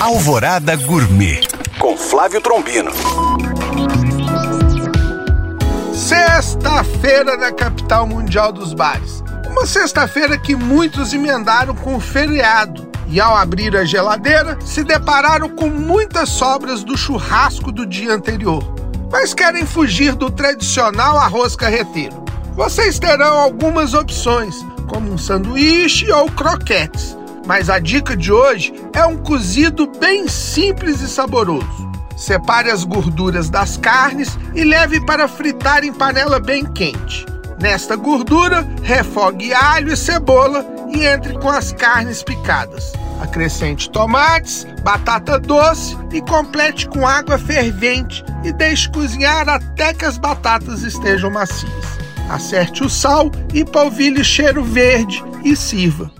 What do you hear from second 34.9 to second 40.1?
para fritar em panela bem quente. Nesta gordura, refogue alho e